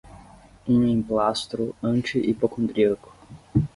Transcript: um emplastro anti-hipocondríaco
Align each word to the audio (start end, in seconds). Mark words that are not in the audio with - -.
um 0.67 0.79
emplastro 0.87 1.75
anti-hipocondríaco 1.83 3.11